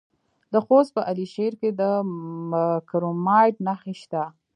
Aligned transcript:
د 0.53 0.55
خوست 0.65 0.91
په 0.95 1.01
علي 1.09 1.27
شیر 1.33 1.53
کې 1.61 1.69
د 1.79 1.81
کرومایټ 2.89 3.55
نښې 3.65 3.93
شته. 4.01 4.23